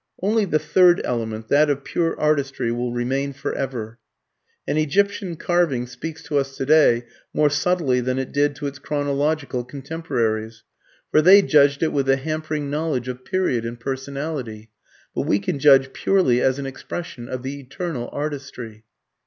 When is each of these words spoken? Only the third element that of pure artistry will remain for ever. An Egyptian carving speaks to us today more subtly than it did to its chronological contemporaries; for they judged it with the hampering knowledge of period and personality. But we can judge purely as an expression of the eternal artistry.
Only 0.19 0.45
the 0.45 0.57
third 0.57 0.99
element 1.05 1.47
that 1.49 1.69
of 1.69 1.83
pure 1.83 2.19
artistry 2.19 2.71
will 2.71 2.91
remain 2.91 3.33
for 3.33 3.53
ever. 3.53 3.99
An 4.67 4.75
Egyptian 4.75 5.35
carving 5.35 5.85
speaks 5.85 6.23
to 6.23 6.39
us 6.39 6.57
today 6.57 7.05
more 7.35 7.51
subtly 7.51 7.99
than 7.99 8.17
it 8.17 8.31
did 8.31 8.55
to 8.55 8.65
its 8.65 8.79
chronological 8.79 9.63
contemporaries; 9.63 10.63
for 11.11 11.21
they 11.21 11.43
judged 11.43 11.83
it 11.83 11.93
with 11.93 12.07
the 12.07 12.17
hampering 12.17 12.67
knowledge 12.67 13.07
of 13.09 13.23
period 13.23 13.63
and 13.63 13.79
personality. 13.79 14.71
But 15.13 15.27
we 15.27 15.37
can 15.37 15.59
judge 15.59 15.93
purely 15.93 16.41
as 16.41 16.57
an 16.57 16.65
expression 16.65 17.29
of 17.29 17.43
the 17.43 17.59
eternal 17.59 18.09
artistry. 18.11 18.85